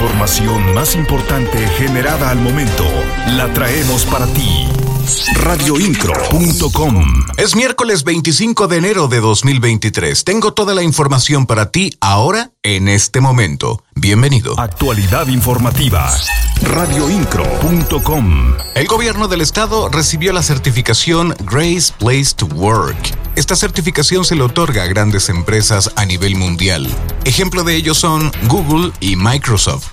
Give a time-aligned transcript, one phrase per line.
[0.00, 2.86] información más importante generada al momento
[3.36, 4.66] la traemos para ti.
[5.42, 7.04] Radioincro.com
[7.36, 10.24] Es miércoles 25 de enero de 2023.
[10.24, 13.84] Tengo toda la información para ti ahora, en este momento.
[13.94, 14.58] Bienvenido.
[14.58, 16.10] Actualidad informativa.
[16.62, 23.19] Radioincro.com El gobierno del estado recibió la certificación Grace Place to Work.
[23.40, 26.86] Esta certificación se le otorga a grandes empresas a nivel mundial.
[27.24, 29.86] Ejemplo de ello son Google y Microsoft.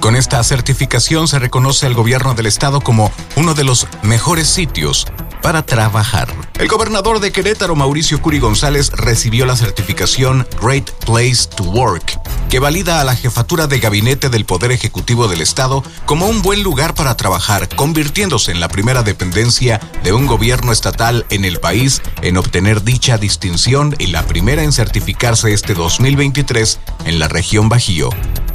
[0.00, 5.06] Con esta certificación se reconoce al gobierno del estado como uno de los mejores sitios
[5.40, 6.28] para trabajar.
[6.58, 12.20] El gobernador de Querétaro, Mauricio Curi González, recibió la certificación Great Place to Work,
[12.52, 16.62] que valida a la jefatura de gabinete del Poder Ejecutivo del Estado como un buen
[16.62, 22.02] lugar para trabajar, convirtiéndose en la primera dependencia de un gobierno estatal en el país
[22.20, 28.10] en obtener dicha distinción y la primera en certificarse este 2023 en la región Bajío.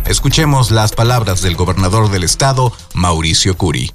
[0.06, 3.94] Escuchemos las palabras del gobernador del estado, Mauricio Curi.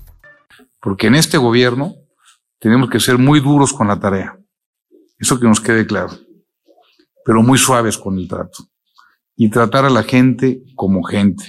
[0.81, 1.94] Porque en este gobierno
[2.59, 4.37] tenemos que ser muy duros con la tarea.
[5.16, 6.11] Eso que nos quede claro.
[7.25, 8.64] Pero muy suaves con el trato.
[9.36, 11.44] Y tratar a la gente como gente.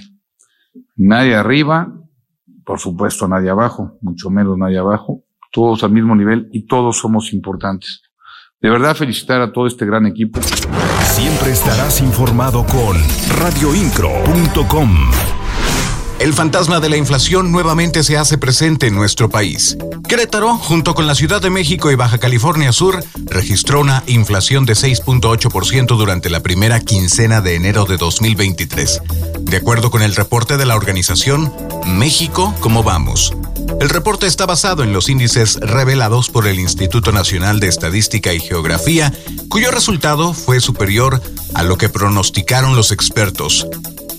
[0.95, 1.93] Nadie arriba,
[2.65, 5.23] por supuesto nadie abajo, mucho menos nadie abajo.
[5.51, 8.01] Todos al mismo nivel y todos somos importantes.
[8.59, 10.39] De verdad felicitar a todo este gran equipo.
[11.03, 12.97] Siempre estarás informado con
[13.39, 15.42] radioincro.com.
[16.19, 19.78] El fantasma de la inflación nuevamente se hace presente en nuestro país.
[20.08, 24.73] Querétaro, junto con la Ciudad de México y Baja California Sur, registró una inflación de
[24.73, 29.02] 6.8% durante la primera quincena de enero de 2023.
[29.41, 31.53] De acuerdo con el reporte de la organización
[31.86, 33.34] México, ¿cómo vamos?
[33.81, 38.39] El reporte está basado en los índices revelados por el Instituto Nacional de Estadística y
[38.39, 39.11] Geografía,
[39.50, 41.22] cuyo resultado fue superior
[41.53, 43.67] a lo que pronosticaron los expertos.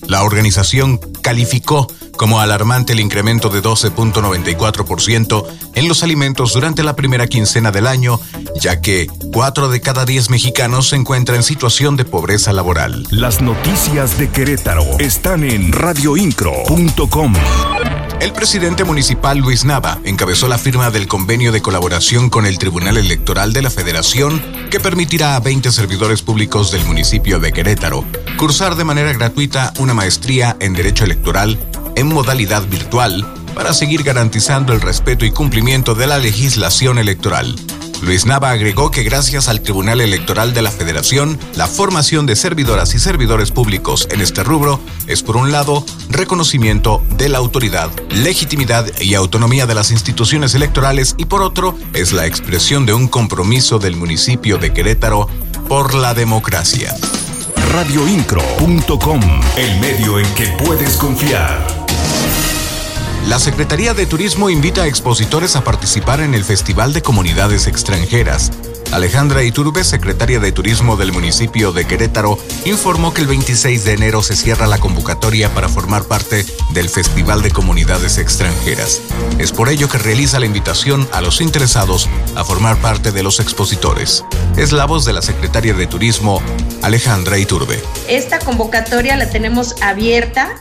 [0.06, 7.26] La organización calificó como alarmante el incremento de 12.94% en los alimentos durante la primera
[7.26, 8.20] quincena del año,
[8.60, 13.06] ya que 4 de cada 10 mexicanos se encuentran en situación de pobreza laboral.
[13.10, 17.32] Las noticias de Querétaro están en radioincro.com.
[18.20, 22.96] El presidente municipal Luis Nava encabezó la firma del convenio de colaboración con el Tribunal
[22.96, 28.04] Electoral de la Federación que permitirá a 20 servidores públicos del municipio de Querétaro
[28.36, 31.58] cursar de manera gratuita una maestría en Derecho Electoral
[31.96, 37.54] en modalidad virtual para seguir garantizando el respeto y cumplimiento de la legislación electoral.
[38.02, 42.94] Luis Nava agregó que gracias al Tribunal Electoral de la Federación, la formación de servidoras
[42.94, 48.86] y servidores públicos en este rubro es, por un lado, reconocimiento de la autoridad, legitimidad
[49.00, 53.78] y autonomía de las instituciones electorales y por otro, es la expresión de un compromiso
[53.78, 55.28] del municipio de Querétaro
[55.68, 56.94] por la democracia.
[57.72, 59.20] Radioincro.com,
[59.56, 61.66] el medio en que puedes confiar.
[63.26, 68.52] La Secretaría de Turismo invita a expositores a participar en el Festival de Comunidades Extranjeras.
[68.94, 74.22] Alejandra Iturbe, secretaria de Turismo del municipio de Querétaro, informó que el 26 de enero
[74.22, 79.02] se cierra la convocatoria para formar parte del Festival de Comunidades Extranjeras.
[79.40, 83.40] Es por ello que realiza la invitación a los interesados a formar parte de los
[83.40, 84.24] expositores.
[84.56, 86.40] Es la voz de la secretaria de Turismo,
[86.82, 87.80] Alejandra Iturbe.
[88.06, 90.54] Esta convocatoria la tenemos abierta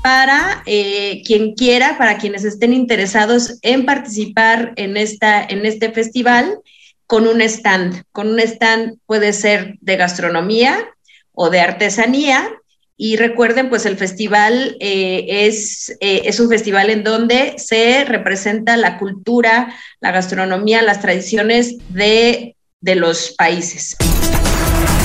[0.00, 6.60] para eh, quien quiera, para quienes estén interesados en participar en, esta, en este festival
[7.06, 8.02] con un stand.
[8.12, 10.88] Con un stand puede ser de gastronomía
[11.32, 12.48] o de artesanía.
[12.96, 18.76] Y recuerden, pues el festival eh, es, eh, es un festival en donde se representa
[18.76, 23.96] la cultura, la gastronomía, las tradiciones de, de los países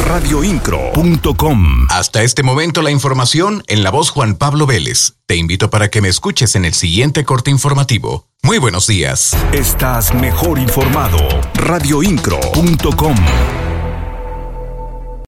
[0.09, 1.85] radioincro.com.
[1.91, 5.13] Hasta este momento la información en la voz Juan Pablo Vélez.
[5.27, 8.28] Te invito para que me escuches en el siguiente corte informativo.
[8.43, 9.35] Muy buenos días.
[9.53, 11.17] Estás mejor informado.
[11.55, 13.15] radioincro.com.